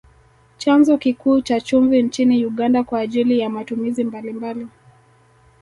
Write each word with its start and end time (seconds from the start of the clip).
Chanzo 0.57 0.97
kikuu 0.97 1.41
cha 1.41 1.61
chumvi 1.61 2.03
nchini 2.03 2.45
Uganda 2.45 2.83
kwa 2.83 2.99
ajili 2.99 3.39
ya 3.39 3.49
matumizi 3.49 4.03
mbalimbali 4.03 4.67